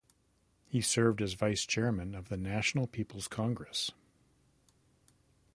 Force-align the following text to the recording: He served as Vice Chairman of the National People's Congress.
He 0.65 0.81
served 0.81 1.21
as 1.21 1.33
Vice 1.35 1.63
Chairman 1.63 2.15
of 2.15 2.29
the 2.29 2.35
National 2.35 2.87
People's 2.87 3.27
Congress. 3.27 3.91